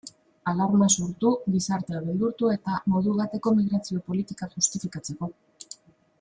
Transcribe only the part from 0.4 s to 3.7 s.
Alarma sortu, gizartea beldurtu, eta modu bateko